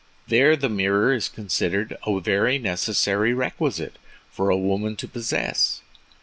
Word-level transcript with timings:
There 0.27 0.55
the 0.55 0.67
mirror 0.67 1.13
is 1.13 1.29
considered 1.29 1.95
a 2.07 2.19
very 2.19 2.57
necessary 2.57 3.35
requisite 3.35 3.97
for 4.31 4.49
a 4.49 4.57
woman 4.57 4.95
to 4.95 5.07
possess. 5.07 5.83